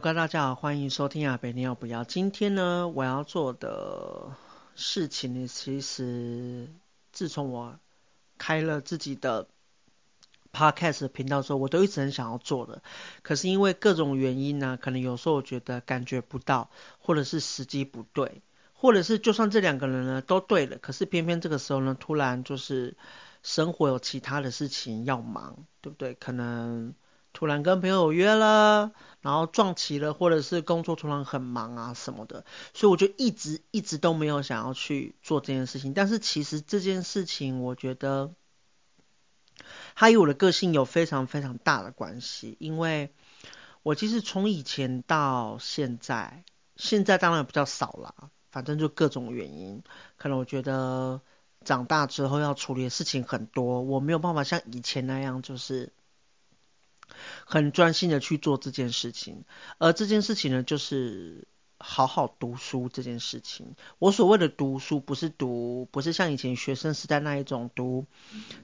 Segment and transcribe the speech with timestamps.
[0.00, 2.04] 各位大家好，欢迎收听阿北，你要不要？
[2.04, 4.34] 今天呢，我要做的
[4.74, 6.70] 事情呢，其实
[7.12, 7.78] 自从我
[8.38, 9.46] 开了自己的
[10.54, 12.82] podcast 频道之后，我都一直很想要做的。
[13.20, 18.40] 可是因为各种原因呢，可能有时候我觉得感觉不到，或者是时机不对，
[18.72, 22.96] 或者是就算这两个人呢都对了，可是偏偏这个时候呢，突然就是
[23.42, 26.14] 生活有其他的事情要忙，对不对？
[26.14, 26.94] 可能。
[27.32, 32.44] 突然跟朋友约了，然后撞期了，或者是工作突然很忙啊什么的，
[32.74, 35.94] 所以我就一直一直都没有想要去做这件事情。
[35.94, 38.34] 但是其实这件事情，我觉得
[39.94, 43.14] 它与我的个性有非常非常大的关系，因为
[43.82, 46.44] 我其实从以前到现在，
[46.76, 49.84] 现在当然比较少了，反正就各种原因，
[50.16, 51.20] 可能我觉得
[51.64, 55.92] 长大之后要处理的事情很多，我没有办法像以前那样就是。
[57.44, 59.44] 很专心的去做这件事情，
[59.78, 61.46] 而这件事情呢，就是
[61.78, 63.74] 好好读书这件事情。
[63.98, 68.06] 我所谓的读书，不是读，不是像以前学生时代那一种读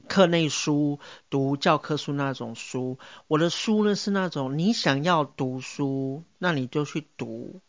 [0.06, 2.98] 课内书、读教科书那种书。
[3.27, 7.62] 我的书呢，是那种你想要读书，那你就去读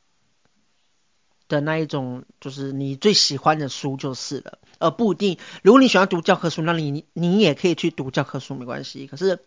[1.48, 5.38] 的那一种，就是你最喜欢的书就是了，而不一定。
[5.64, 9.08] 如果你喜欢读教科书，那你你也可以去读教科书，没关系。
[9.08, 9.46] 可是。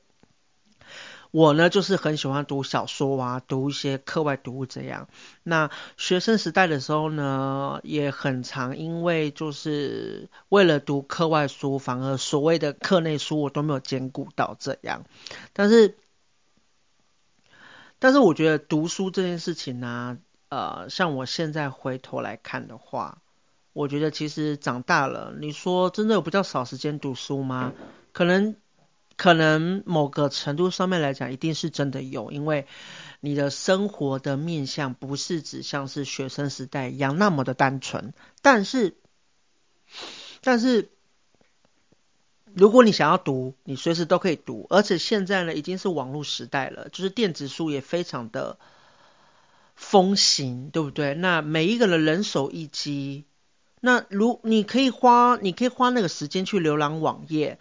[1.33, 5.09] 我呢，就是很喜欢读小说啊，读一些课外读物这样。
[5.45, 15.05] 那学生时代的时候呢，也很常因为就是为了读课外书，反而所谓的课内书我都没有兼顾到这样。
[15.53, 15.97] 但是，
[18.01, 23.19] 但是我觉得读书这件事情呢，呃，像我现在回头来看的话，
[23.73, 27.73] 我觉得其实长大了，你说真的有比较少时间读书吗？
[28.13, 28.57] 可能。
[29.21, 32.67] 可能某个程度上面来讲，一定是真的有，因为
[33.21, 38.15] 你的生活的面向不是指像是学生时代一样那么的单纯。
[38.41, 38.97] 但是，
[40.41, 40.89] 但是，
[42.55, 48.59] 如果你想要读，你随时都可以读，而且现在呢，已经是网络时代了，就是电子书也非常的
[49.75, 51.13] 风行，对不对？
[51.13, 53.27] 那每一个人人手一机，
[53.83, 57.59] 那如你可以花，你可以花那个时间去浏览网页。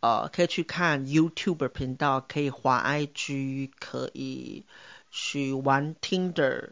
[0.00, 4.64] 呃，可以去看 YouTube 频道，可以滑 IG，可以
[5.10, 6.70] 去玩 Tinder，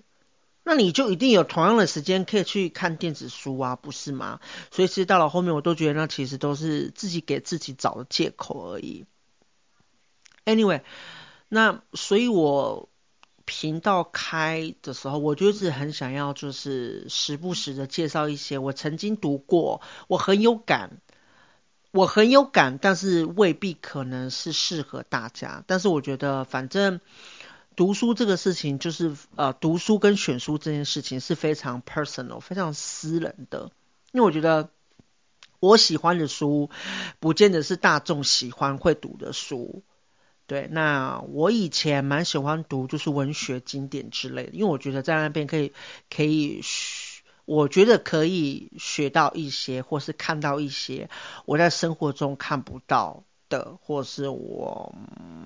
[0.65, 4.41] 那你就一定有同样的时间可以去看电子书啊，不是吗？
[4.71, 9.05] 所以其实到了后面，我都觉得那其实都是自己给自己找的借口而已。
[10.47, 10.81] Anyway，
[11.51, 12.89] 那所以我
[13.45, 21.03] 频道开的时候，我就是很想要，就是时不时的介绍一些我曾经读过，我很有感。
[21.91, 25.65] 我很有感，但是未必可能是适合大家。
[25.67, 27.01] 但是我觉得，反正
[27.77, 33.71] 读书这个事情，就是呃，读书跟选书这件事情是非常 personal、非常私人的。
[34.13, 34.69] 因为我觉得
[35.61, 36.69] 我喜欢的书，
[37.21, 39.83] 不见得是大众喜欢会读的书。
[40.47, 45.73] 对，那我以前蛮喜欢读就是文学经典之类的，因为我觉得在那边可以
[46.15, 46.61] 可以。
[47.49, 51.09] 我觉得可以学到一些，或是看到一些
[51.47, 54.95] 我在生活中看不到的，或是我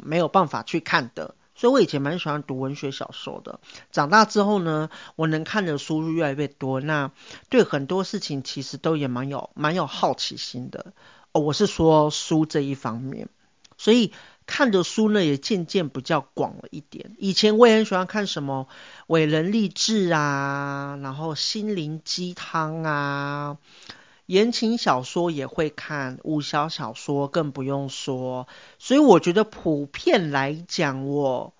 [0.02, 1.36] 没有办法去看的。
[1.54, 3.60] 所以我以前蛮喜欢读文学小说的。
[3.92, 7.12] 长大之后呢，我能看的书越来越多，那
[7.50, 10.92] 对很多事情其实都也蛮有蛮有好奇心的。
[11.30, 13.28] 哦，我是说书这一方面，
[13.82, 14.12] 所以。
[14.44, 17.14] 看的书呢也渐渐比较广了一点。
[17.16, 18.66] 以前我也很喜欢看什么
[19.06, 23.56] 伟人励志啊，然后心灵鸡汤啊，
[24.26, 28.48] 言情小说也会看，武侠小说更不用说。
[28.80, 31.54] 所以我觉得普遍来讲，我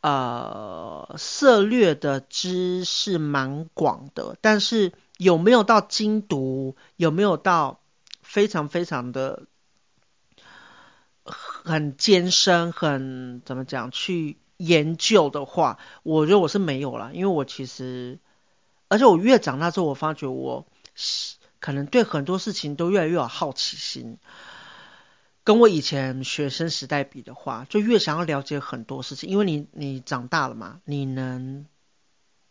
[0.00, 4.36] 呃涉猎的知识蛮广的。
[4.40, 6.74] 但是有没有到精读？
[6.96, 7.80] 有没有到
[8.20, 9.44] 非常非常的？
[11.24, 13.90] 很艰深，很怎么讲？
[13.90, 18.18] 去研究的话，我觉得我是没有啦，因为我其实，
[18.88, 20.66] 而且我越长大之后，我发觉我
[21.60, 24.18] 可能对很多事情都越来越有好奇心。
[25.42, 31.66] 跟我以前学生时代比的话，就越想要了解很多事情，因为你你长大了嘛，你能，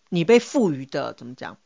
[0.09, 1.57] 你被赋予的怎么讲？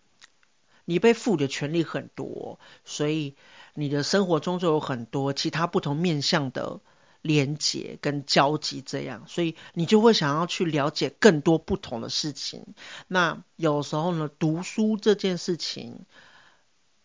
[0.85, 3.35] 你被赋予的权利很多，所以
[3.73, 6.79] 你的生活中就有很多其他不同面向的。
[7.27, 12.65] 连结跟交集这样，所以你就会想要去了解更多不同的事情。
[13.07, 16.05] 那有时候呢，读书这件事情，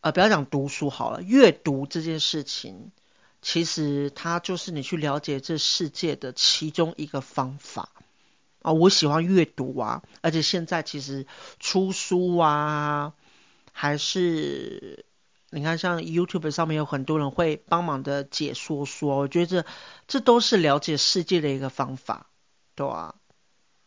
[0.00, 2.92] 呃，不要讲读书好了，阅读这件事情，
[3.42, 7.90] 其实它就是你去了解这世界的其中一个方法。
[8.62, 11.26] 啊，我喜欢阅读啊，而且现在其实
[11.58, 13.12] 出书啊，
[13.72, 15.04] 还是
[15.54, 19.66] 你看像 YouTube 上面有很多人会帮忙的解说说，我觉得这
[20.08, 22.26] 这都是了解世界的一个方法，
[22.74, 23.14] 对啊。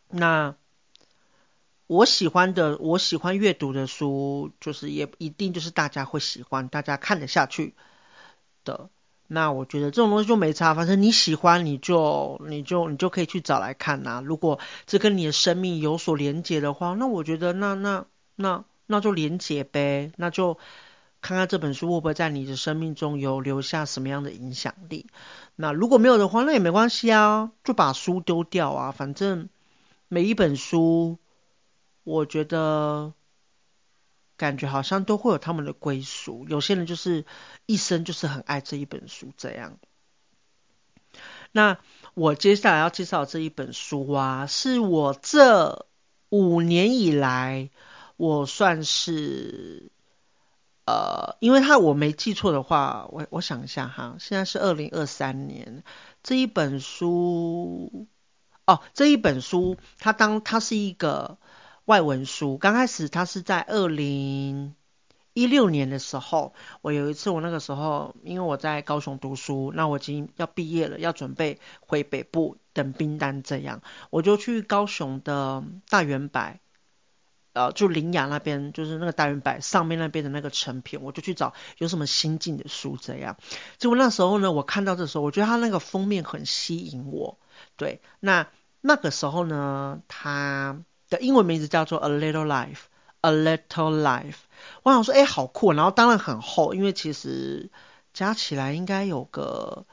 [0.10, 0.56] 那
[1.88, 7.74] 我喜欢的，我喜欢阅读的书，就是也一定就是大家会喜欢，大家看得下去
[8.64, 8.90] 的。
[9.28, 20.60] 那我觉得这种东西就没差，反正你喜欢你就你就你就可以去找来看呐、如果这跟你的生命有所连结的话，那我觉得那那那那就连结呗，那就
[21.26, 25.08] 看看这本书会不会在你的生命中有留下什么样的影响力。
[25.56, 28.92] 那如果没有的话，那也没关系啊，就把书丢掉啊。
[28.92, 29.50] 反正
[30.08, 31.18] 每一本书，
[32.04, 33.14] 我觉得。
[34.38, 37.24] 感觉好像都会有他们的归属，有些人就是
[37.66, 39.78] 一生就是很爱这一本书这样。
[41.54, 41.78] 那
[42.16, 45.86] 我接下来要介绍这一本书啊，是我这
[46.28, 47.70] 五年以来，
[48.18, 49.90] 我算是
[50.86, 55.84] 呃，因为他我没记错的话，我我想一下哈，现在是二零二三年，
[56.24, 58.08] 这一本书
[58.66, 61.38] 哦，这一本书它当它是一个。
[61.86, 64.74] 外文书刚开始，它是在二零
[65.34, 66.56] 一六年的时候。
[66.82, 76.60] 我有一次，我那个时候因为我在高雄读书，那我已经要毕业了，要准备回北部等兵单，这样我就去高雄的大远百，
[77.56, 83.38] 呃，就林雅那边，就是那个大远百上面那边的那个成品，我就去找有什么新进的书这样。
[83.80, 87.40] 结果那时候呢，我看到的时候，我觉得它那个封面很吸引我。
[87.76, 88.48] 对，那
[88.82, 90.84] 那个时候呢，它。
[91.08, 94.38] 的英文名字叫做 A Little Life，A Little Life。
[94.82, 97.70] 我想说，哎、好酷，然后当然很厚，因为其实
[98.12, 99.86] 加起来应该有个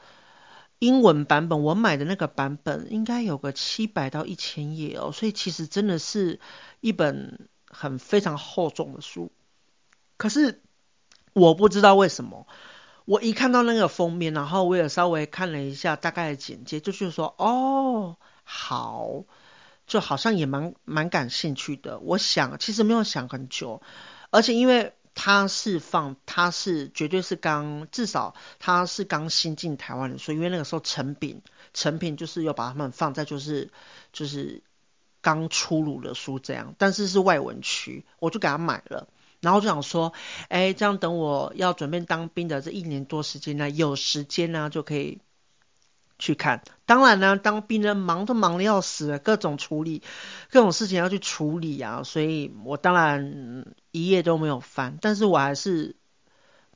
[0.79, 6.39] 英文版本，我买的那个版本应该有个七百到一千页哦，所以其实真的是
[6.81, 9.31] 一本很非常厚重的书。
[10.17, 10.61] 可是
[11.33, 12.47] 我不知道为什么，
[13.05, 19.25] 我一看到那个封面，然后我也稍微看了一下大概的简介，就是说，哦，好。
[19.85, 23.81] 就好像也蛮蛮感兴趣的，我想其实没有想很久，
[24.29, 31.41] 而且因为他是放，他是绝对是刚，至少他是刚新进台湾的，所以因为那个时候成品
[31.73, 33.71] 成品就是要把他们放在就是
[34.13, 34.63] 就是
[35.23, 39.07] 刚出炉的书这样，但是是外文区，我就给他买了，
[39.41, 40.13] 然后就想说，
[40.49, 45.19] 哎，这样等我要准备当兵的这一年多时间呢，有时间呢就可以。
[46.19, 50.03] 去看，当然呢，当兵人忙都忙得要死了，各种处理，
[50.51, 55.97] 各种事情要去处理啊，所以我当然一页都没有翻，但是我还是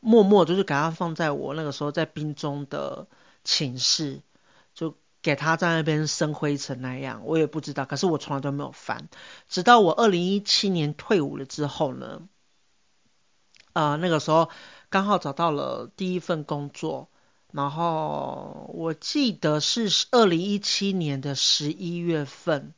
[0.02, 3.08] 默默就是给他放在我那个时候在兵中的
[3.46, 4.22] 寝室，
[4.74, 4.98] 就
[5.28, 9.10] 给他在那边生灰尘那样，我也不知道，可是我从来都没有翻，
[9.50, 12.22] 直到我二零一七年退伍了之后呢，
[13.74, 14.50] 呃，那个时候
[14.90, 17.10] 刚好找到了第一份工作。
[17.52, 22.74] 然后我记得是二零一七年的十一月份，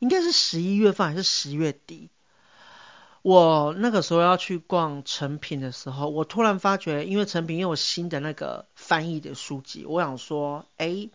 [0.00, 2.10] 应该是十一月份还是十月底。
[3.26, 11.08] 我那个时候要去逛诚品的时候，我突然发觉，因为诚品又有新的那个翻译的书籍，我想说，哎，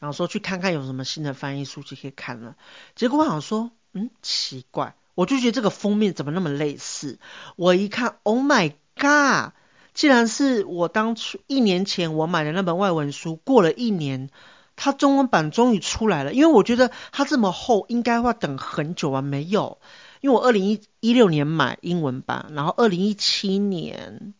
[0.00, 2.56] 然后说去看看有什么新的翻译书籍可以看了。
[2.94, 7.18] 结果我想说，嗯，奇怪，我就觉得这个封面怎么那么类似？
[7.56, 9.52] 我一看，Oh my God！
[9.92, 14.30] 既然是我当初一年前我买的那本外文书，过了一年，
[14.76, 16.32] 它中文版终于出来了。
[16.32, 19.20] 因为我觉得它这么厚，应该会等很久啊。
[19.20, 19.76] 没有，
[20.24, 24.32] 因为我二零一一六年买英文版，然后二零一七年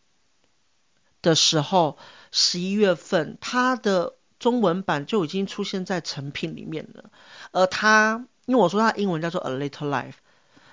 [1.20, 1.98] 的时候
[2.32, 7.10] 十一月份，它的中文版就已经出现在成品里面了。
[7.52, 10.14] 而它，因为我说它英文叫做 A Little Life，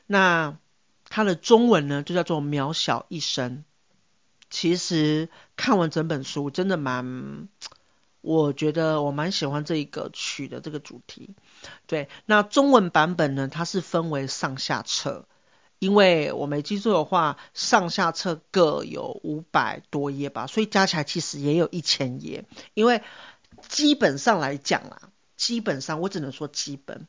[0.08, 0.58] 那
[1.10, 3.66] 它的中文呢就叫做渺小一生。
[4.50, 5.28] 其实
[5.58, 7.50] 看完整本书，真的蛮，
[8.22, 11.36] 我觉得我蛮喜欢这一个曲的这个主题。
[11.88, 15.26] 对，那中文版本呢，它是分为上下册，
[15.80, 22.46] 因为我没记错的话，上下册各有五百多页吧，所以加起来其实也有一千页。
[22.76, 23.02] 因为
[23.68, 27.08] 基本上来讲啊，基本上我只能说基本，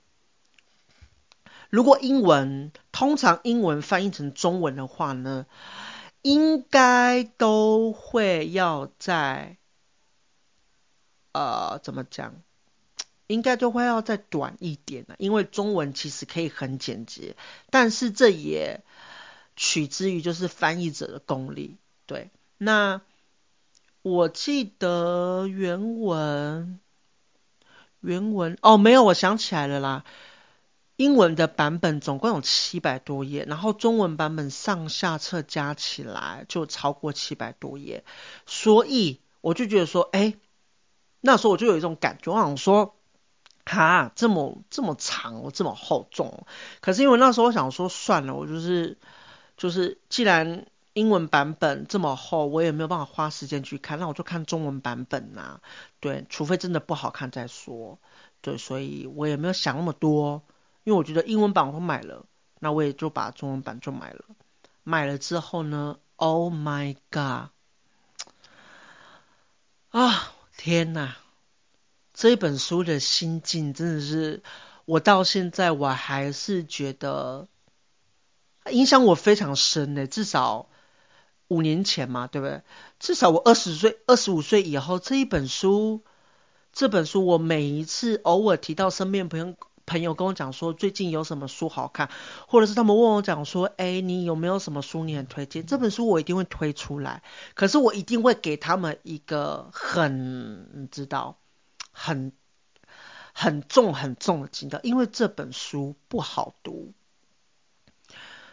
[1.69, 5.47] 如果英文，通常英文翻译成中文的话呢，
[6.23, 9.57] 应该都会要在，
[11.33, 12.35] 呃，怎么讲？
[13.29, 17.35] 应该都会要再短一点的，因为中文其实可以很简洁，
[17.71, 18.83] 但是这也
[19.57, 21.79] 取之于就是翻译者的功力。
[22.05, 23.01] 对，那
[24.03, 26.79] 我记得原文
[28.01, 30.05] 原文哦，没有，我想起来了啦。
[30.97, 38.05] 英文的版本总共有七百多页，然后中文版本上下册加起来就超过七百多页，
[38.45, 40.35] 所以我就觉得说，哎，
[41.23, 42.95] 那时候我就有一种感觉，我想说，
[43.64, 46.45] 哈，这么这么长，这么厚重。
[46.81, 48.99] 可是因为那时候我想说，算了，我就是
[49.57, 55.61] 就是，既然英文版本这么厚，我也没有办法花时间去看，那我就看中文版本呐、啊。
[56.00, 57.99] 对，除非真的不好看再说。
[58.41, 60.43] 对，所以我也没有想那么多。
[60.85, 62.26] 因为我觉得英文版我都买了，
[62.59, 64.25] 那我也就把中文版就买了。
[64.83, 67.50] 买了之后呢，Oh my god！
[69.91, 70.32] 啊，
[70.64, 71.14] 天呐！
[72.14, 74.45] 这本书的心境真的是，
[74.85, 77.49] 我到现在我还是觉得
[78.71, 80.07] 影响我非常深呢。
[80.07, 80.69] 至少
[81.49, 82.62] 五年前嘛，对不对？
[83.00, 86.04] 至少我二十岁、二十五岁以后，这一本书，
[86.73, 89.57] 这本书我每一次偶尔提到身边朋友。
[89.85, 92.11] 朋友跟我讲说，最近有什么书好看，
[92.47, 95.67] 或者是他们问我讲说，哎，你有没有什么书你很推荐？
[95.67, 97.23] 这本书我一定会推出来，
[97.55, 101.37] 可是我一定会给他们一个很，你知道，
[101.91, 102.33] 很
[103.33, 106.93] 很重很重的警告，因为这本书不好读。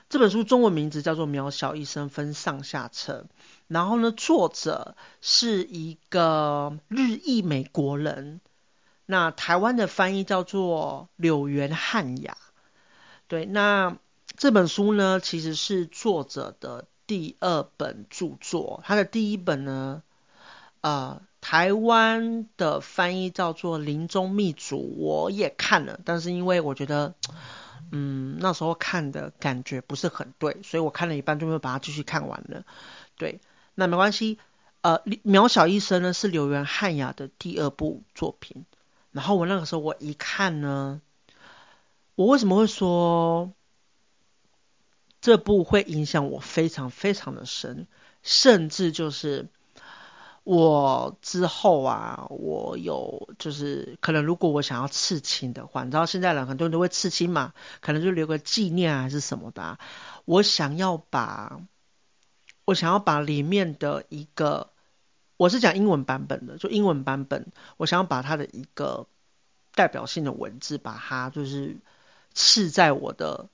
[0.10, 3.28] 这本书中文名字叫做《渺小一生》，分上下册。
[3.68, 8.42] 然后呢，作者是一个日裔美国人。
[9.12, 12.38] 那台湾的翻译叫做柳原汉雅，
[13.28, 13.98] 对，那
[14.38, 20.04] 这本书呢，其实是作者的第二本著作，他的第一本呢，
[20.82, 27.16] 呃，台湾的翻译叫做《临终密嘱》，我也看了，但是因为我觉得，
[27.92, 32.64] 嗯，那时候看的感觉不是很对，所以我看了一半就没有把它继续看完了，
[33.18, 33.42] 对，
[33.74, 34.38] 那没关系，
[34.82, 38.66] 呃，渺小一生呢是柳原汉雅的第二部作品。
[39.20, 41.02] 然后我那个时候我一看呢，
[42.16, 43.52] 我为什么会说
[45.20, 47.86] 这部会影响我非常非常的深，
[48.24, 49.50] 甚至就是
[50.46, 59.80] 我之后啊，我有就是可能如果我想要刺青的话，你知道现在人很多人都会刺青嘛，可能就留个纪念还是什么的，
[60.24, 61.60] 我想要把
[62.64, 64.70] 我想要把里面的一个。
[65.40, 69.08] 我是讲英文版本的，就英文版本，我想要把它的一个
[69.74, 71.78] 代表性的文字，把它就是
[72.34, 73.48] 刺在我的，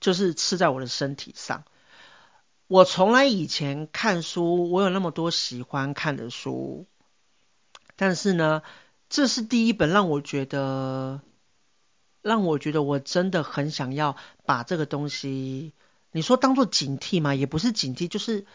[0.00, 1.64] 就是刺在我的身体上。
[2.68, 6.86] 我从来以前看书，我有那么多喜欢看的书，
[7.96, 8.62] 但是呢，
[9.10, 11.20] 这是第一本让我觉得，
[12.22, 15.74] 让我觉得我真的很想要把这个东西，
[16.12, 17.34] 你说当做警惕吗？
[17.34, 18.46] 也不是警惕，就是。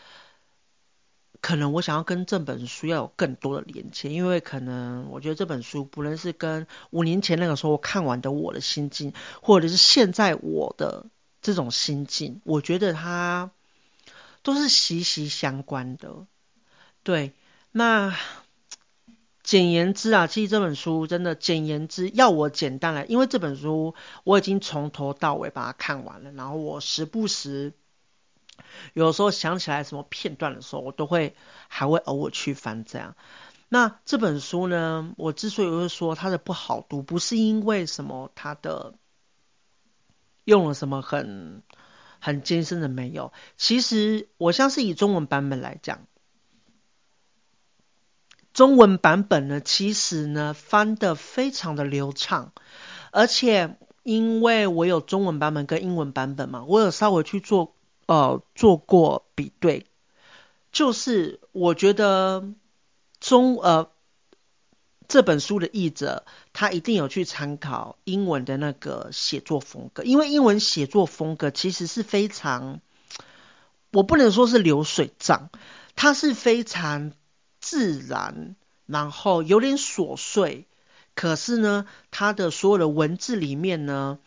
[1.45, 11.05] 可能我想要跟这本书要有更多的连接，因为可能我觉得这本书不论是跟五年前那个时候看完的我的心境，或者是现在我的
[11.43, 13.51] 这种心境，我觉得它
[14.41, 16.25] 都是息息相关的。
[17.03, 17.31] 对，
[17.71, 18.17] 那
[19.43, 27.73] 简言之啊，其实这本书真的简言之，要我简单来，因为这本书我已经从头到尾把它看完了，然后我时不时。
[28.93, 31.35] 有时候想起来什么片段的时候，我都会
[31.67, 33.15] 还会偶尔去翻这样。
[33.67, 38.93] 那这本书呢，我之所以会说它的不好读，不是因为什么它的
[40.43, 41.63] 用了什么很
[42.19, 43.33] 很艰深的没有。
[43.57, 46.05] 其实我像是以中文版本来讲，
[48.53, 52.53] 中文版本呢，其实呢翻得非常的流畅，
[53.11, 57.74] 而且因为我有中文版本跟英文版本嘛，我有稍微去做。
[58.07, 59.87] 呃，做过比对，
[60.71, 62.47] 就是我觉得
[63.19, 63.89] 中呃
[65.07, 72.79] 这本书的译者他一定有去参考英文的那个写作风格，因为英文写作风格其实是非常，
[73.91, 75.49] 我不能说是流水账，
[75.95, 77.11] 它是非常
[77.59, 80.67] 自然，然后有点琐碎，
[81.15, 84.19] 可是呢，它的所有的文字里面呢。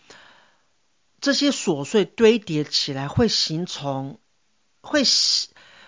[1.20, 4.18] 这些琐碎堆叠起来，会形成，
[4.80, 5.02] 会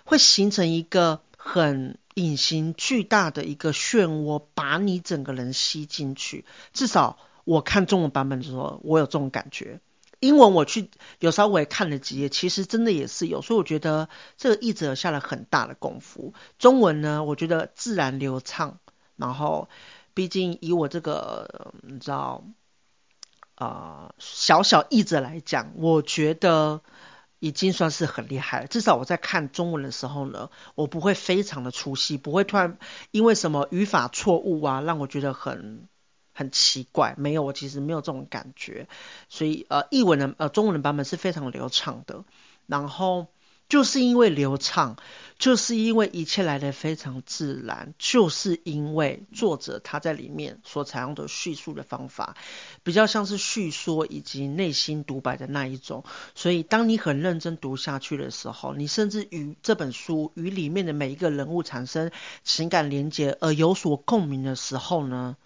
[0.05, 6.45] 会形成一个很隐形巨大的一个漩涡，把你整个人吸进去。
[6.73, 9.81] 至少我看中文版本的时候，我有这种感觉。
[10.19, 16.35] 英文我去有时候我也看了几页，其实真的也是有，所以我觉得这个译者下了很大的功夫。
[16.59, 18.81] 中文呢，我觉得自然流畅，
[19.15, 19.69] 然后
[20.13, 22.45] 毕竟以我这个你知道。
[23.61, 26.81] 啊、小小译者来讲，我觉得
[27.41, 28.67] 已经算是很厉害了。
[28.67, 32.79] 至少我在看中文的时候呢，我不会非常的出戏，不会突然
[33.11, 35.87] 因为什么语法错误啊，让我觉得很
[36.33, 38.89] 很奇怪，没有，我其实没有这种感觉。
[39.29, 42.25] 所以呃，译文的呃中文的版本是非常流畅的，
[42.67, 43.27] 然后。
[43.71, 44.97] 就是因为流畅，
[45.39, 52.37] 就是因为一切来得非常自然，就是因为作者他在里面所采用的叙述的方法，
[52.83, 62.11] 比较像是叙说以及内心独白的那一种，所以当你很认真读下去的时候，你甚至与这本书与里面的每一个人物产生
[62.43, 65.37] 情感连接而有所共鸣的时候呢，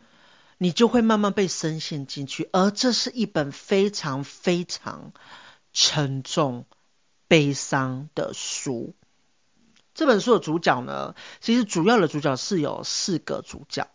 [0.56, 5.12] 你就会慢慢被深陷进去，而这是一本非常非常
[5.74, 6.64] 沉重。
[7.28, 8.94] 悲伤的书，
[9.94, 13.88] 这本书的主角呢，其实主要的主角是有四个主角，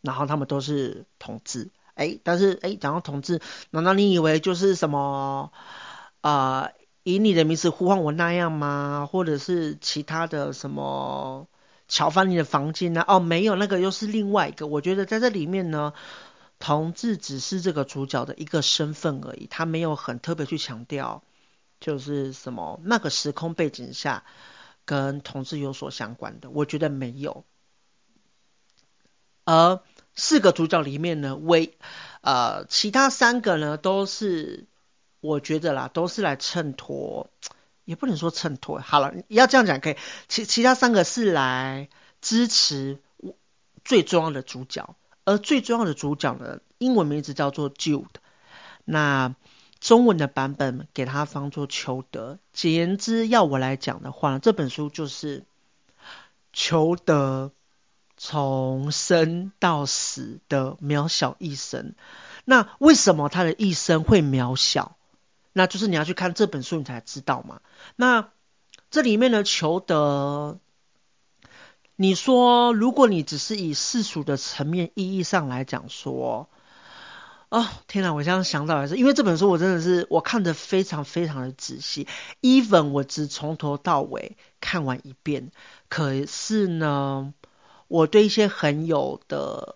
[0.00, 5.52] 然后他们都是同志，哎，但是哎，讲到同志，难道你以为就是什么
[6.20, 6.70] 啊、
[7.02, 9.08] 以你的名字呼唤我那样吗？
[9.10, 11.48] 或者是其他的什么
[11.88, 13.02] 乔翻你的房间呢？
[13.08, 14.66] 哦，没有，那个又是另外一个。
[14.66, 15.94] 我觉得在这里面呢，
[16.58, 21.22] 同志只是这个主角的一个身份而已，他没有很特别去强调。
[21.80, 24.24] 就是什么那个时空背景下
[24.84, 27.44] 跟同志有所相关的，我觉得没有。
[29.44, 29.80] 而
[30.14, 31.76] 四个主角里面呢，唯
[32.20, 34.66] 呃其他三个呢都是
[35.20, 37.30] 我觉得啦，都是来衬托，
[37.84, 38.78] 也不能说衬托。
[38.80, 39.96] 好了，要这样讲可以。
[40.28, 41.88] 其其他三个是来
[42.20, 42.98] 支持
[43.84, 44.94] 最重要的主角，
[45.24, 48.06] 而最重要的主角呢，英文名字叫做 Jude。
[48.84, 49.34] 那
[49.80, 52.38] 中文的版本给他放作求德。
[52.52, 55.44] 简言之，要我来讲的话，这本书就是
[56.52, 57.50] 求德
[58.18, 61.94] 从生到死的渺小一生。
[62.44, 64.96] 那为什么他的一生会渺小？
[65.54, 67.62] 那就是你要去看这本书，你才知道嘛。
[67.96, 68.28] 那
[68.90, 70.58] 这里面的求德，
[71.96, 76.50] 你说，如果你只是以世俗的层面意义上来讲说。
[77.50, 78.14] 哦，天哪！
[78.14, 82.06] 我现在想到还是因为这本书，我真的是我看得非常非常的仔细
[82.42, 85.50] ，even 我只从头到尾看完一遍。
[85.88, 87.34] 可是呢，
[87.88, 89.74] 我对一些很有的、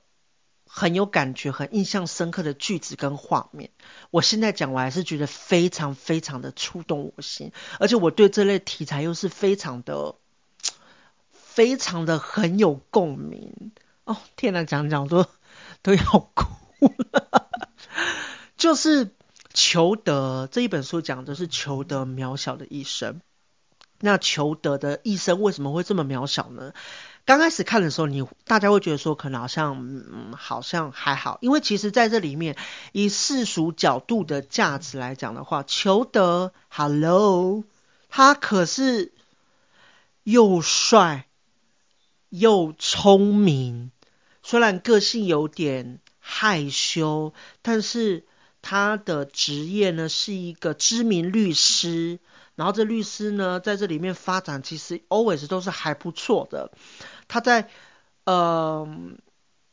[0.68, 3.70] 很有感觉、很印象深刻的句子跟画面，
[4.12, 10.14] 我现在讲，我还是觉得非常非常的触动我心，而且我对这类题材又是非常的、
[11.32, 13.72] 非常的很有共鸣。
[14.04, 15.26] 哦，天哪，讲讲都
[15.82, 16.46] 都要哭
[17.10, 17.43] 了。
[18.64, 19.10] 就是
[19.52, 23.20] 裘德这一本书讲的是裘德渺小的一生。
[24.00, 26.72] 那裘德的一生为什么会这么渺小呢？
[27.26, 32.56] 刚开始看的时候，你大家会觉得说，可能好像嗯，好像还好，因为其实在这里面，
[32.92, 37.64] 以世俗角度的价值来讲的话，裘德，Hello，
[38.08, 39.12] 他可是
[40.22, 41.26] 又帅
[42.30, 43.90] 又聪明，
[44.42, 48.24] 虽然个性有点害羞，但是。
[48.66, 52.18] 他的职业呢是一个知名律师，
[52.54, 56.72] 然后这律师呢在这里面发展其实 always 都是还不错的。
[57.28, 57.68] 他在
[58.24, 58.88] 呃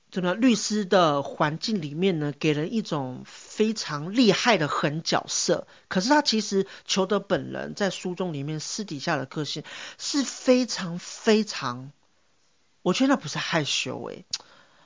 [0.09, 5.67] 这个律师的环境里面呢，给人一种非常厉害的狠角色。
[5.87, 9.63] 可是他其实裘德本人在书中里面私底下的个性
[9.97, 11.93] 是非常非常，
[12.81, 14.25] 我觉得那不是害羞诶、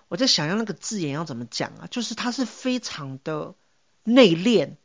[0.09, 1.87] 我在想要那个字眼要怎么讲啊？
[1.89, 3.55] 就是他是非常的。
[4.05, 4.75] 内敛，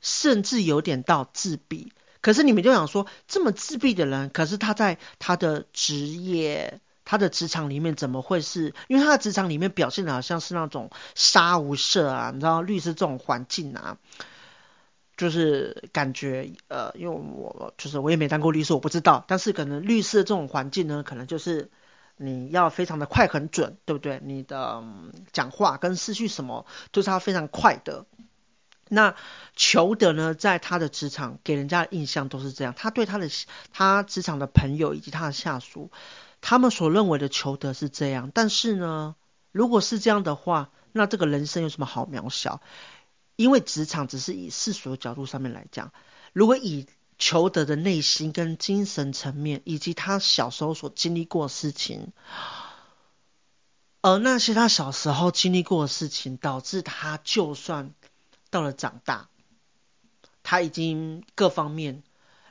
[0.00, 1.92] 甚至有点到自闭。
[2.20, 8.74] 可是你们就想说，这么自闭的人，可是他在他的职业、他的职场里面，怎么会是？
[8.88, 13.98] 因为他的职场里面表现的好像是那种杀无赦啊，你知道律师这种环境啊，
[15.16, 19.24] 就是感觉呃，因为我就是我也没当过律师，我不知道。
[19.28, 21.70] 但是可能律师的这种环境呢，可能就是。
[22.16, 24.20] 你要非常的快很准，对不对？
[24.22, 24.82] 你的
[25.32, 28.06] 讲话跟思绪什么都是要非常快的。
[28.88, 29.14] 那
[29.56, 32.74] 裘德呢，在他的职场给人家的印象都是这样。
[32.76, 33.28] 他对他的
[33.72, 35.90] 他职场的朋友以及他的下属，
[36.42, 38.30] 他们所认为的裘德是这样。
[38.34, 39.16] 但是呢，
[39.50, 42.60] 如果是这样的话，那这个人生有什么好渺小？
[43.36, 45.90] 因为职场只是以世俗的角度上面来讲，
[46.34, 46.86] 如果以
[47.24, 52.12] 裘德的内心跟精神层面，以及他小时候所经历过的事情，
[54.00, 57.94] 而那些他小时候经历过的事情，导致他就算
[58.50, 59.28] 到了长大，
[60.42, 62.02] 他已经各方面，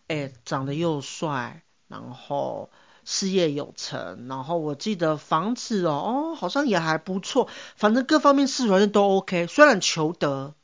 [0.08, 2.70] 哎、欸，长得又帅，然后
[3.04, 9.48] 事业有成，然后我记得房子哦，哦，好像也还不错，反正各方面事实都 OK。
[9.48, 10.56] 虽然裘德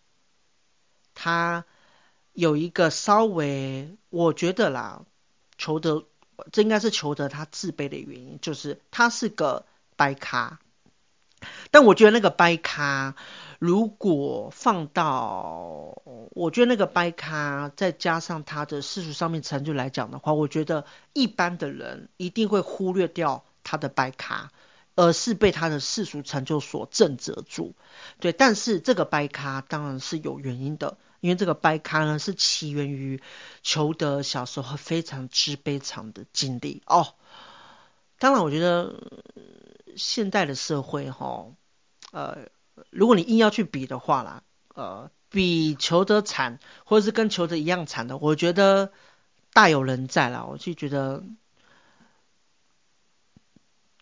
[1.14, 1.66] 他。
[2.38, 5.06] 有一个稍微，我觉得啦，
[5.58, 6.06] 裘德，
[6.52, 10.60] 这应该是裘德他自卑的原因，就是他是个白咖。
[11.72, 13.16] 但我觉得那个掰咖，
[13.58, 24.52] 如果放到，我觉得那个掰咖再加上他的世俗上面成就来讲的话，我觉得一般的人一定会忽略掉他的掰咖，
[24.96, 27.74] 而是被他的世俗成就所震慑住。
[28.20, 33.22] 对，但是这个掰咖当然是有原因的，因为这个掰咖呢是起源于
[33.64, 37.16] 裘德小时候非常之悲惨的经历哦。
[38.20, 39.00] 当然，我觉得
[39.96, 41.48] 现代的社会哈，
[42.12, 42.50] 呃，
[42.90, 48.92] 如果你硬要去比的话啦，呃，比裘德惨，或者是跟裘德一样惨的，我觉得
[49.54, 50.46] 大有人在啦。
[50.46, 51.24] 我就觉得，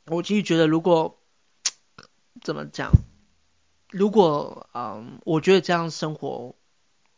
[0.06, 1.20] 我其实觉得，如果
[2.42, 2.92] 怎么讲，
[3.90, 6.56] 如果嗯、我觉得这样生活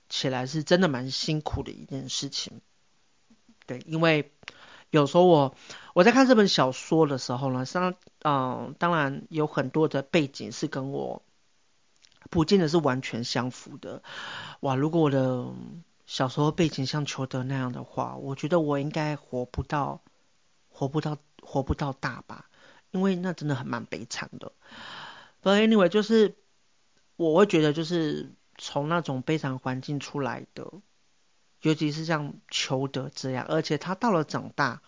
[0.10, 2.62] 起来是真的蛮辛苦的一件事情。
[3.66, 4.32] 对，因为。
[4.90, 5.54] 有时候我
[5.94, 7.94] 我在看这本小说的时候呢，当
[8.24, 11.22] 嗯，当然有很多的背景是跟我
[12.30, 14.02] 不见得是完全相符的。
[14.62, 15.46] 哇，如果我的
[16.06, 20.02] 小时候背景像裘德那样的话，我觉得我应该活不到
[20.70, 22.50] 活不到活不到大吧，
[22.92, 24.54] 因为那真的很蛮悲惨的。
[25.44, 26.38] But anyway，就是
[27.18, 30.72] 我会觉得就是从那种悲惨环境出来的。
[31.62, 34.82] 尤其是像裘德这样，而且他到了长大，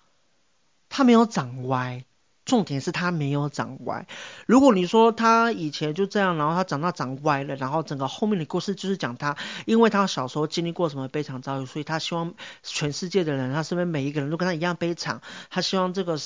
[0.88, 2.06] 他没有长歪。
[2.46, 4.08] 重点是他没有长歪。
[4.48, 15.22] 如果你说他以前就这样，然后他长大长歪了，然后整个后面的故事就是讲他，因为他小时候经历过什么悲惨遭遇，所以他希望全世界的人，他身边每一个人都跟他一样悲惨。
[15.52, 16.18] 他希望这个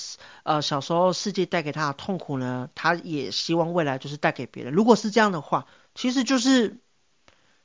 [0.43, 4.71] 呃小时候世界带给他的痛苦呢，他也希望未来就是带给别人。
[4.71, 6.77] 如果是这样的话，其实就是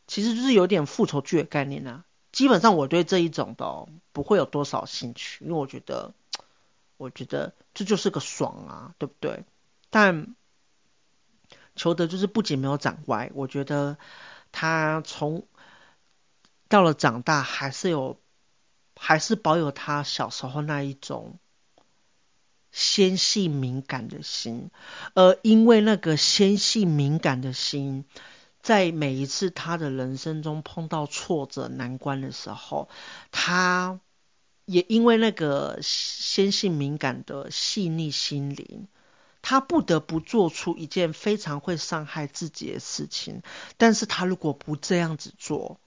[0.09, 2.05] 其实就是有点复仇剧的概念啊。
[2.33, 6.13] 基本上我对这一种的、不会有多少兴趣，因为我觉得，
[6.97, 9.45] 我觉得这就是个爽啊，对不对？
[9.91, 10.35] 但
[11.75, 13.97] 裘德就是不仅没有长歪，我觉得
[14.53, 15.47] 他从
[16.69, 18.21] 到了长大还是有，
[18.95, 21.39] 还是保有他小时候那一种
[22.73, 24.71] 纤细敏感的心，
[25.15, 28.05] 而因为那个纤细敏感的心。
[28.69, 32.91] 在每一次他的人生中碰到挫折难关的时候，
[33.33, 33.99] 他
[34.67, 38.87] 也因为那个纤细敏感的细腻心灵，
[39.41, 43.41] 他不得不做出一件非常会伤害自己的事情。
[43.79, 45.81] 但是他如果不这样子做，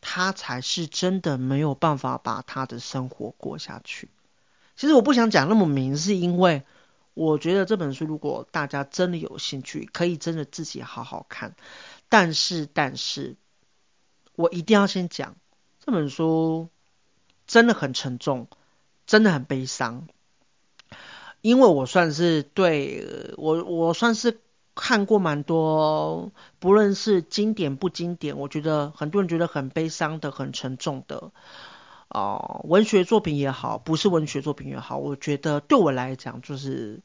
[0.00, 4.08] 他才是真的没有办法把他的生活过下去。
[4.74, 6.64] 其实我不想讲那么明，是因为。
[7.14, 11.54] 我觉得这本书，如果大家真的有兴趣，可以真的自己好好看。
[12.08, 13.36] 但是，但是，
[14.34, 15.36] 我一定要先讲，
[15.84, 16.68] 这本书
[17.46, 18.48] 真的很沉重，
[19.06, 20.08] 真的很悲伤。
[21.42, 24.40] 因为我算是对我，我算是
[24.74, 31.32] 看过蛮多，不论是经典不经典，我觉得很多人觉得很悲伤的、很沉重的。
[32.12, 37.00] 哦，文学作品也好，不是文学作品也好，我觉得对我来讲就是，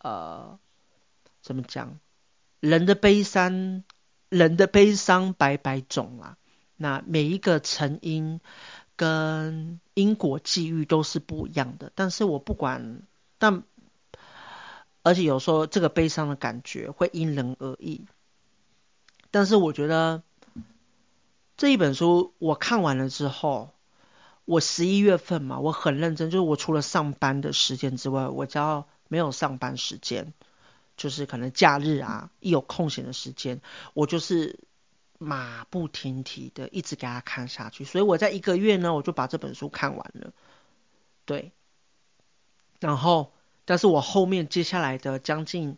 [0.00, 0.58] 呃，
[1.42, 1.98] 怎么讲？
[2.60, 3.84] 人的悲伤，
[4.30, 6.38] 人的悲伤百百种啦。
[6.76, 8.40] 那每一个成因
[8.96, 11.92] 跟因果际遇都是不一样的。
[11.94, 13.02] 但是我不管，
[13.36, 13.64] 但
[15.02, 18.06] 而且有时候这个悲伤的感觉会因人而异。
[19.30, 20.22] 但是我觉得
[21.58, 23.75] 这一本书我看完了之后。
[24.46, 30.32] 我十一月份嘛，我很认真，就是我除了上班的时间之外，我只要没有上班时间，
[30.96, 33.60] 就是可能假日啊，一有空闲的时间，
[33.92, 34.60] 我就是
[35.18, 37.84] 马不停蹄的一直给他看下去。
[37.84, 40.32] 所以我在一个月呢，我就把这本书看完了。
[41.24, 41.50] 对，
[42.78, 43.32] 然后，
[43.64, 45.76] 但是我后面接下来的将近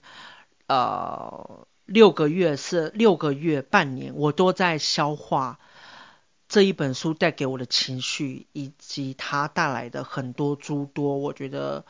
[0.66, 5.58] 呃六个月是六个月半年，我都在消化。
[6.48, 11.84] 这一本书带给我的情绪，以及它带来的很多诸多，我觉得，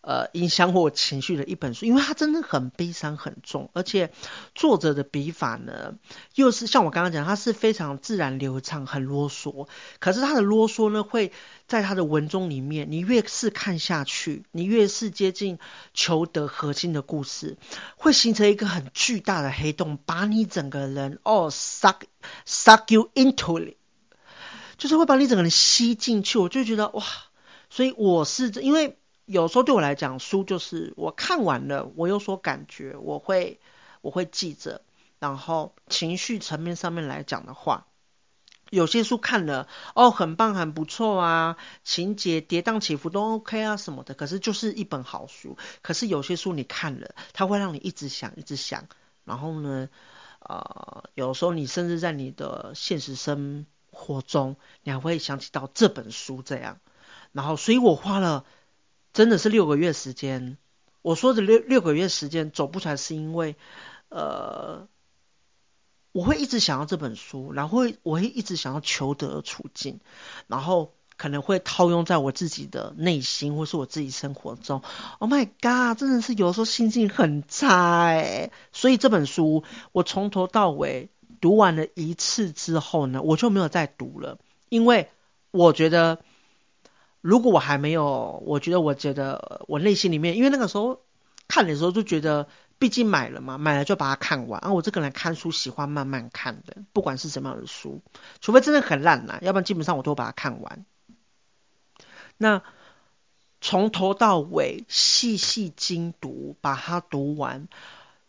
[0.00, 4.12] 呃，影响我情绪的一本书，因为它真的很悲伤很重，而且
[4.54, 5.96] 作者的笔法呢，
[6.36, 9.66] 又是像我刚刚讲，他是非常自然流畅，很啰嗦。
[9.98, 11.32] 可是他的啰嗦呢，会
[11.66, 15.58] 在他的文中里面，你越是看下去，你越是接近
[15.94, 17.58] 求得核心的故事，
[17.96, 22.02] 会形成一个很巨大的黑洞，把你整个人哦，suck
[22.46, 23.79] suck you into it。
[24.80, 27.04] 就是会把你整个人吸进去，我就觉得哇，
[27.68, 33.60] 所以我是因为有时候对我来讲，书就是我看完了，我有所感觉，我会
[34.00, 34.80] 我会记着，
[35.18, 37.88] 然后情绪层面上面来讲的话，
[38.70, 44.14] 有些书看了哦，很棒，很不错啊，情节跌宕起伏都 OK 啊什么的。
[44.14, 45.58] 可是就是一本好书。
[45.82, 48.88] 可是有些书你看了，它会让你一直想，一直想。
[49.24, 49.90] 然后呢，
[50.38, 53.66] 呃，有时候你甚至在你的现实生
[54.00, 56.80] 活中，你还会想起到这本书这样。
[57.32, 58.44] 然后，所以我花了
[59.12, 60.58] 真的是六个月时间。
[61.02, 63.56] 我说的六六个月时间走不出来，是因为
[64.08, 64.88] 呃。
[66.12, 70.00] 我会一直想要这本书，然后我会一直想要求得的处境，
[70.48, 74.82] 然后可能会套用在我自己的内心或是我自己生活中。
[75.20, 85.10] Oh my god，真的是有的时候心境很差哎，所以这本书我从头到尾读完了一次之后呢，我就没有再读了，因为
[85.50, 86.18] 我觉得
[87.20, 91.00] 如果我还没有，我觉得我觉得我内心里面，因为那个时候
[91.48, 92.48] 看的时候就觉得。
[92.80, 94.58] 毕竟买了嘛，买了就把它看完。
[94.58, 98.00] 啊，我这个人看书喜欢慢慢看的，不管是什么样的书，
[98.40, 100.86] 除非真的很烂啦，要不然基本上我都把它看完。
[102.38, 102.62] 那
[103.60, 107.68] 从头到尾细细精读，把它读完，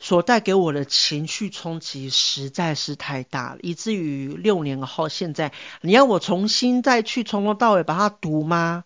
[0.02, 8.84] 所带给我的情绪冲击实在是太大了，以至于六年后现在，你要我重新再去从头到尾把它读吗？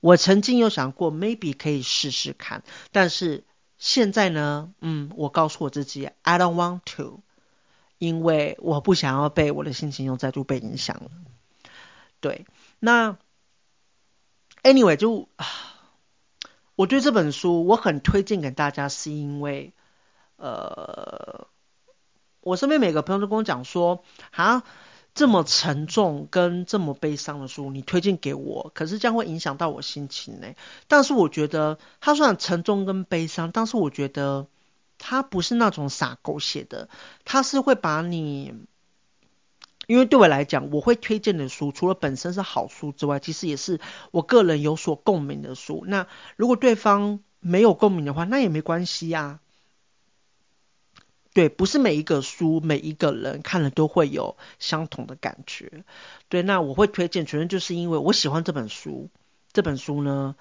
[0.00, 3.44] 我曾经有想过，maybe 可以试试看，但是。
[3.78, 7.18] 现在呢，嗯，我告诉我自己，I don't want to，
[7.98, 11.10] 因为我不想要被我的心情又再度被影响了。
[12.20, 12.46] 对，
[12.78, 13.18] 那
[14.62, 15.28] anyway 就，
[16.76, 19.72] 我对这本书我很推荐给大家，是因为
[20.42, 21.46] 呃，
[22.40, 24.02] 我身边每个朋友都跟我讲说，
[24.32, 24.64] 啊。
[25.14, 30.54] 这么沉重跟这么悲伤的书，你推荐给我，可是这样会影响到我心情呢。
[30.88, 34.46] 但是我觉得它虽然沉重跟悲伤，但是我觉得
[34.96, 36.88] 它不是那种傻狗血的，
[37.26, 38.54] 它是会把你，
[39.86, 43.80] 因为对我来讲，我会推荐的书，除了本身是好书之外，其实也是
[44.12, 45.84] 我个人有所共鸣的书。
[45.86, 49.40] 那如果对方没有共鸣的话，那也没关系呀。
[51.34, 55.84] 对，不是每一个书，每一个人看了都会有相同的感觉。
[56.28, 59.10] 对，那我会推荐，纯粹就是因为我喜欢这本书。
[59.52, 60.36] 这本书呢，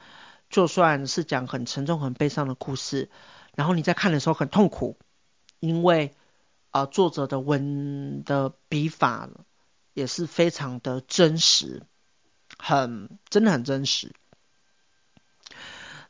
[0.49, 3.09] 就算是讲很沉重、很悲伤的故事，
[3.55, 4.97] 然后你在看的时候很痛苦，
[5.59, 6.13] 因为
[6.71, 9.29] 啊、作者的文的笔法
[9.93, 11.83] 也是非常的真实，
[12.57, 14.13] 很真的很真实。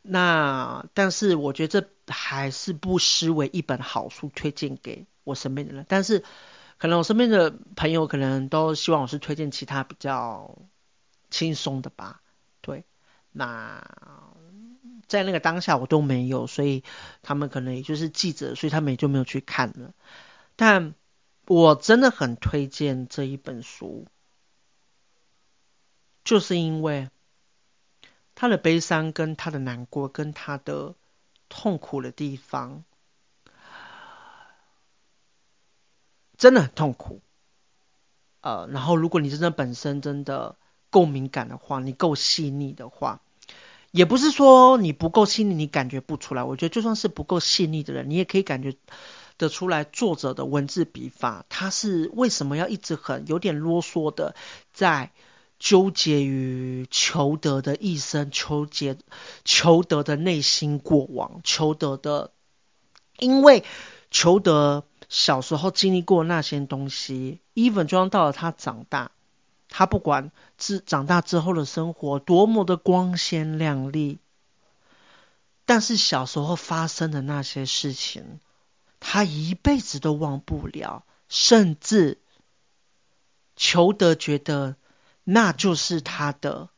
[0.04, 5.86] 那但是我觉得这还是不失为一本好书，推荐给我身边的人。
[5.90, 6.24] 但是
[6.78, 10.58] 可能我身边的朋友可能都希望我是推荐其他比较
[11.30, 12.22] 轻松的吧。
[12.62, 12.84] 对，
[13.32, 13.84] 那
[15.08, 16.84] 在那个当下我都没有，所以
[17.22, 19.94] 他们可能也就是记者，所以他们也就没有去看了。
[20.56, 20.94] 但
[21.48, 24.06] 我真的很推荐这一本书，
[26.24, 27.10] 就是因为。
[28.34, 30.96] 他的悲伤，跟他的难过，跟他的
[31.54, 32.86] 痛苦的地方，
[36.38, 37.22] 真的很痛苦。
[38.40, 40.56] 呃，然后如果你真的本身真的
[40.90, 43.20] 够敏感的话，你够细腻的话，
[43.92, 46.44] 也不是说你不够细腻，你感觉不出来。
[46.44, 48.78] 我觉得就算是不够细腻的人，你也可以感觉
[49.38, 54.36] 得出来作者的文字笔法，他是为什么要一直很有点啰嗦的
[54.72, 55.12] 在。
[55.62, 58.98] 纠结于裘德的一生，纠结
[59.46, 62.32] 裘德的内心过往，裘德的，
[63.20, 63.64] 因为
[64.10, 69.12] 裘德小时候经历过那些东西，even 就算到了他长大，
[69.70, 74.18] 他不管是长大之后的生活多么的光鲜亮丽，
[75.66, 78.40] 但是小时候发生的那些事情，
[79.00, 82.18] 他一辈子都忘不了，甚至
[83.56, 84.76] 裘德觉得。
[85.24, 86.70] 那就是他的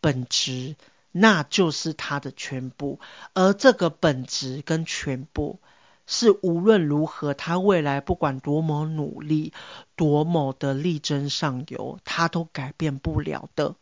[0.00, 0.76] 本质，
[1.10, 3.00] 那就是他的全部，
[3.34, 5.60] 而这个本质跟全部，
[6.06, 9.52] 是无论如何，他未来不管多么努力，
[9.96, 13.74] 多么的力争上游，他都改变不了的。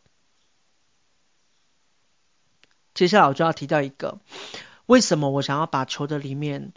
[2.95, 4.19] 接下来我就要提到一个，
[4.87, 6.73] 为什么我想要把球的里面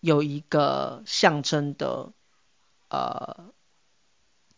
[0.00, 2.12] 有一个象征的，
[2.88, 3.52] 呃。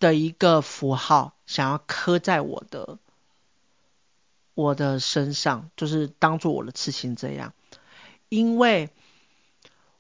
[0.05, 2.99] 的一个符号，想要刻在我的
[4.53, 7.55] 我的身上，就是当做我的刺青这样。
[8.29, 8.91] 因为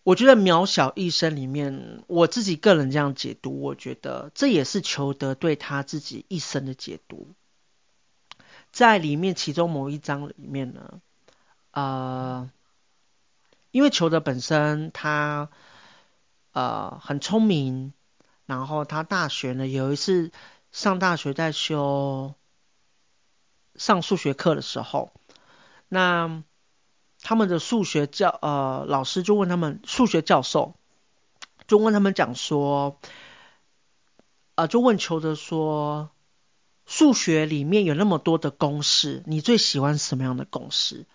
[0.02, 7.28] 我觉得渺小一生里面，我自己个人这样解读，我觉得这也是裘德对他自己一生的解读。
[8.70, 11.00] 在里面其中某一章里面呢，
[11.70, 12.50] 呃，
[13.70, 15.48] 因为裘德本身他
[16.52, 17.94] 呃很聪明。
[18.46, 20.32] 然后他大学呢，有一次
[20.70, 22.34] 上大学在修
[23.74, 25.12] 上数学课的时候，
[25.88, 26.42] 那
[27.22, 30.74] 他们的数学教呃老师就问他们数学教授
[31.66, 33.00] 就问他们讲说，
[34.56, 36.10] 呃就问求德说，
[36.84, 41.06] 数学里面有那么多的公式，你最喜欢什么样的公式？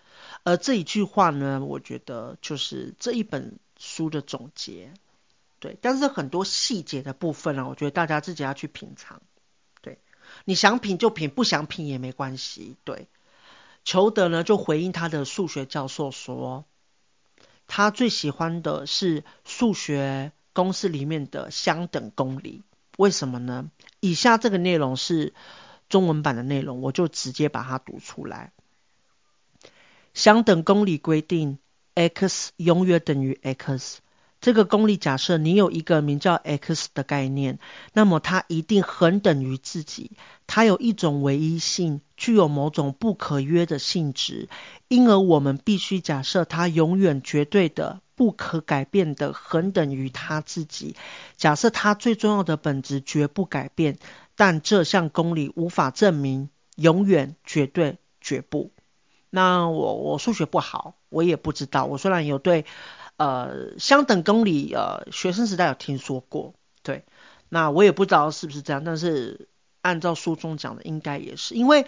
[0.42, 4.92] 而这一句话呢，我觉得就是这一本书的总结。
[5.60, 9.20] 对，但是很多细节的部分呢，我觉得大家自己要去品尝。
[9.82, 9.98] 对，
[10.46, 12.76] 你想品就品，不想品也没关系。
[12.82, 13.08] 对，
[13.84, 16.64] 裘德呢就回应他的数学教授说，
[17.66, 22.62] 他最喜欢的是数学公式里面的相等公理。
[22.96, 23.70] 为什么呢？
[24.00, 25.34] 以下这个内容是
[25.90, 28.52] 中文版的内容，我就直接把它读出来。
[30.14, 31.58] 相等公理规定
[31.94, 34.00] ，x 永远等于 x。
[34.40, 37.58] 这个公理假设你有一个名叫 x 的概念，
[37.92, 40.12] 那么它一定恒等于自己。
[40.46, 44.48] 它有一种唯一性，具有某种不可约的性质，
[44.88, 50.96] 因而我们必须假设它永远绝对的、不可改变的恒等于它自己。
[51.36, 53.98] 假设它最重要的本质绝不改变，
[54.36, 58.72] 但这项公理无法证明永远、绝对、绝不。
[59.28, 61.84] 那我我数学不好，我也不知道。
[61.84, 62.64] 我虽然有对。
[63.20, 67.04] 呃，相等公理，呃，学生时代有听说过，对，
[67.50, 69.50] 那我也不知道是不是这样，但是
[69.82, 71.86] 按照书中讲的，应该也是，因为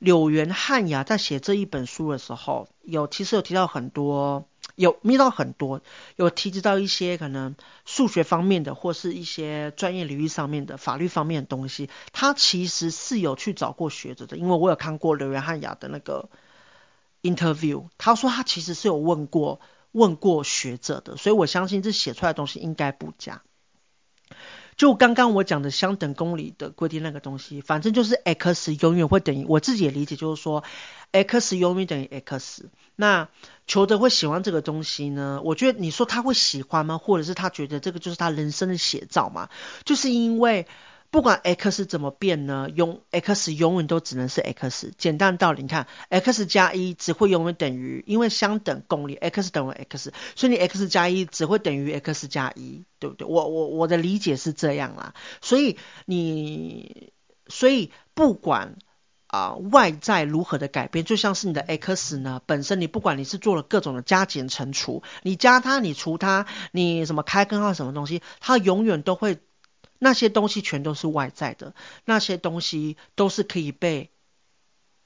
[0.00, 5.82] 柳原汉雅在写这一本书的时候，有其实有提到很多，有密到很多，
[6.16, 16.28] 有提及到一些可能数学方面的，或是一些专业领域上面的法律方面的东西，他其实是有去找过学者的，因为我有看过柳原汉雅的那个
[17.22, 19.60] interview，他说他其实是有问过。
[19.92, 23.42] 问过学者的，所以我相信这写出来的东西应该不假。
[24.76, 30.64] 就刚刚我讲的相等公理的规定那个东西，反正就是 x 永远会等于，我自己也理解就是说
[31.12, 32.70] x 永远等于 x。
[32.96, 33.28] 那
[33.66, 35.40] 裘德会喜欢这个东西呢？
[35.44, 36.98] 我觉得你说他会喜欢吗？
[36.98, 39.50] 或者是他觉得这个就是他人生的写照吗？
[39.84, 40.66] 就是因为。
[41.12, 44.94] 不管 x 怎么变呢，永 x 永远都只能是 x。
[44.96, 53.28] 简单道理，你看 x 加一只会永远等于，因为相等公理，x 等于 x，所以你 x 加一只会等于 x 加一，对不对？
[53.28, 55.12] 我我我的理解是这样啦。
[55.42, 57.12] 所以你，
[57.46, 58.78] 所以不管
[59.26, 69.38] 啊、外在如何的改变，就像是你的 x 呢本身，你不管你是做了各种的加减乘除，你加它，你除它，你什么开根号什么东西，它永远都会。
[70.04, 74.10] 那些东西全都是外在的，那些东西都是可以被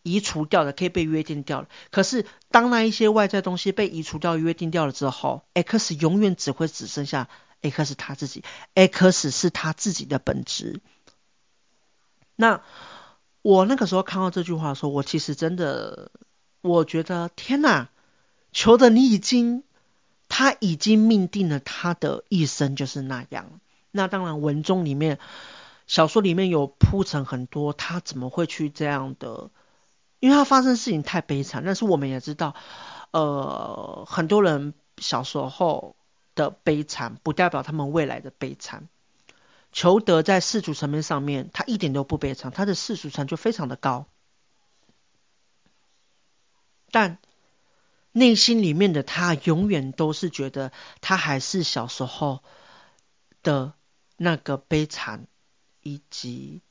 [0.03, 1.69] 移除掉的，可以被约定掉的。
[1.91, 7.29] 可是当那一些外在东西被移除掉、约定掉了之后，x 永远只会只剩下
[7.61, 10.81] x 他自己，x 是他自己的本质。
[12.35, 12.63] 那
[13.43, 16.11] 我那个时候看到这句话的时候，我其实真的，
[16.63, 17.91] 我觉得天哪，
[18.51, 19.63] 裘德你已经，
[20.27, 23.61] 他已经命定了他的一生就是那样。
[23.97, 25.19] 那当然，文中里面、
[25.87, 29.51] 小说里面有铺陈很多，他怎么会去这样的？
[30.21, 31.65] 因为他发生事情太悲惨。
[31.65, 32.55] 但是我们也知道，
[33.11, 35.97] 呃，很多人小时候
[36.35, 38.89] 的悲惨，不代表他们未来的悲惨。
[39.73, 44.07] 裘德在世俗层面上面，他一点都不悲惨，他的世俗层就非常的高。
[46.91, 47.19] 但
[48.13, 52.43] 内心里面的他，永远都是觉得他还是小时候
[53.43, 53.75] 的。
[54.17, 55.27] 那个悲惨，
[55.83, 56.63] 以及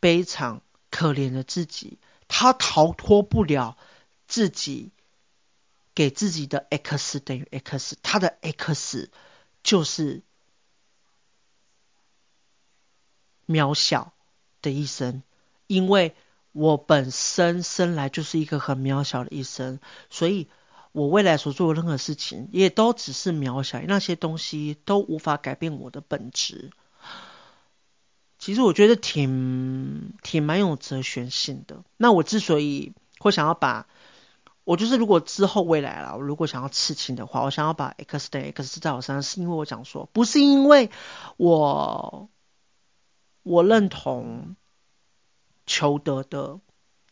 [0.00, 3.76] 悲惨可怜的自己，他逃脱不了
[4.26, 4.90] 自己
[5.94, 9.10] 给自己的 x 等于 x，他的 x
[9.62, 10.22] 就是
[13.46, 14.12] 渺小
[14.60, 15.22] 的一生，
[15.66, 16.14] 因为
[16.52, 19.80] 我本身生来就是一个很渺小的一生，
[20.10, 20.48] 所以。
[20.92, 26.70] 我未来所做的任何事情，也都只是渺小，那些东西都无法改变我的本质。
[28.38, 31.82] 其实我觉得挺挺蛮有哲学性的。
[31.96, 33.86] 那我之所以会想要把，
[34.64, 40.90] 我就是如果之后未来了，我如果想要刺青的话，我想要把 x 等于 x 在我身上，是因为我想说，不是因为
[41.38, 42.28] 我
[43.42, 44.56] 我认同
[45.64, 46.60] 求得的，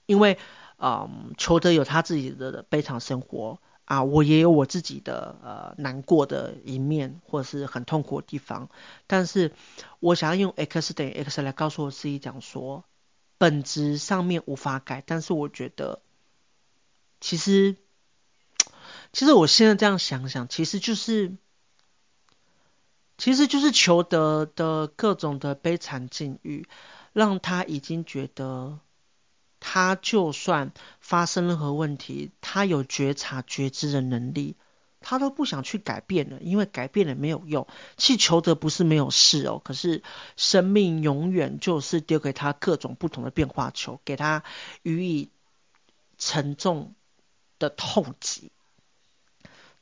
[0.05, 0.37] 因为
[0.77, 3.59] 嗯，求得有他自己的悲惨生活。
[3.91, 8.69] 啊，我也有我自己的呃难过的一面，或者是很痛苦的地方。
[9.09, 9.53] 但是
[9.99, 12.85] 我想要用 x 等于 x 来告诉我自己，讲说
[13.37, 15.03] 本质上面无法改。
[15.05, 16.03] 但是我觉得，
[17.21, 17.75] 其实，
[19.13, 21.35] 其实我现在这样想想，其实就是
[23.19, 26.69] 其实就是求得的各种的悲惨境遇，
[27.13, 28.79] 让他已经觉得，
[29.61, 34.57] 他就算发生任何问题，他有觉察觉知的能力，
[35.01, 37.67] 他都不想去改变了，因为改变了没有用。
[37.97, 40.03] 其实裘德不是没有事哦，可是
[40.37, 44.43] 生命永远就是丢给他各种不同的变化球，给他
[44.83, 45.29] 予以
[46.19, 46.95] 沉重
[47.59, 48.51] 的痛击。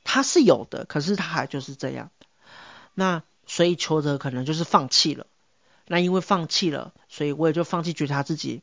[0.03, 2.11] 他是有的，可是他还就是这样。
[2.93, 5.25] 那所以求得可能就是放弃了。
[5.87, 8.61] 那因为放弃了，所以我也就放弃觉察自己。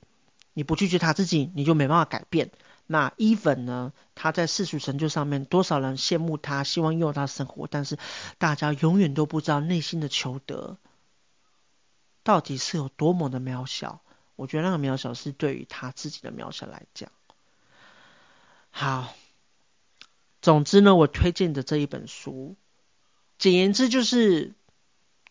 [0.57, 2.51] 你不拒绝他自己，你就没办法改变。
[2.87, 3.93] 那伊粉呢？
[4.15, 7.99] 他在世俗成就上面，多少人羡慕他，希望拥有他生活，但是
[8.39, 10.79] 大家永远都不知道内心的求得
[12.23, 14.01] 到底是有多么的渺小。
[14.35, 17.13] 我觉得那个渺小是对于他自己的渺小来讲。
[18.71, 19.15] 好，
[20.41, 22.57] 总之呢，我推荐的这一本书。
[23.37, 24.55] 简言之就是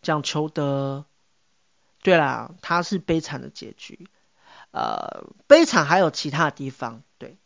[0.04, 1.06] 讲求得，
[2.04, 4.08] 对啦，他是悲惨的结局，
[4.76, 7.38] 呃，悲惨还有其他地方，对。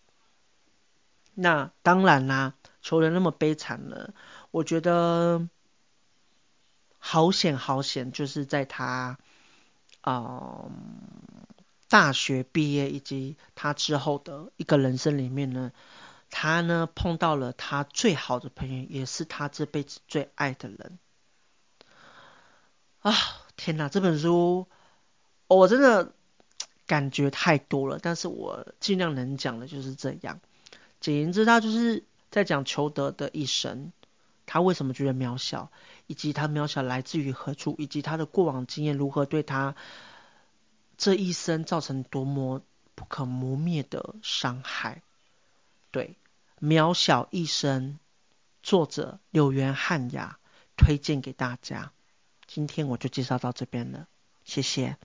[1.36, 4.16] 那当然啦，裘德那么悲惨了，
[4.50, 5.48] 我觉得
[6.98, 9.20] 好险好险，就是在他
[10.02, 10.72] 嗯、
[11.88, 15.72] 大学毕业以及他之后的一个人生里面呢。
[16.32, 20.98] 他呢碰到了他最好的朋友，也是他这辈子最爱的人。
[23.02, 23.14] 啊，
[23.56, 23.88] 天哪！
[23.88, 24.68] 这本书
[25.48, 26.14] 我真的
[26.90, 30.40] 感觉太多了，但是我尽量能讲的就是这样。
[31.00, 33.92] 简言之，他就是在讲裘德的一生，
[34.48, 35.72] 他为什么觉得渺小，
[36.08, 39.76] 以及他渺小来自于何处，以及他的过往经验如何对他
[40.98, 42.64] 这一生造成多么
[42.96, 45.04] 不可磨灭的伤害。
[45.92, 46.16] 对，
[46.60, 48.00] 渺小一生，
[48.64, 50.40] 作者柳原汉雅
[50.76, 51.92] 推荐给大家。
[52.48, 54.08] 今天我就介绍到这边了，
[54.44, 54.98] 谢谢。